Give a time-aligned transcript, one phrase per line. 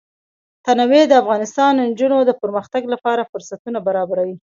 [0.65, 1.41] تنوع د افغان
[1.89, 4.35] نجونو د پرمختګ لپاره فرصتونه برابروي.